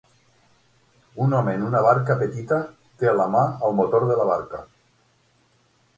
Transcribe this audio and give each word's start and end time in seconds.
Un 1.25 1.35
home 1.39 1.53
en 1.57 1.67
una 1.67 1.83
barca 1.89 2.17
petita 2.23 2.59
té 3.03 3.15
la 3.19 3.29
mà 3.37 3.45
al 3.69 3.79
motor 3.81 4.11
de 4.13 4.19
la 4.23 4.29
barca. 4.35 4.67